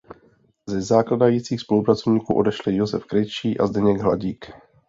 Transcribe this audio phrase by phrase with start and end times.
[0.67, 4.51] Ze zakládajících spolupracovníků odešli Josef Krejčí a Zdeněk Hladík.